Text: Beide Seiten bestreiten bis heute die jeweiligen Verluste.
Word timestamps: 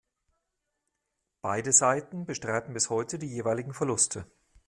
Beide 1.43 1.71
Seiten 1.71 2.25
bestreiten 2.25 2.73
bis 2.73 2.89
heute 2.89 3.19
die 3.19 3.27
jeweiligen 3.29 3.71
Verluste. 3.75 4.25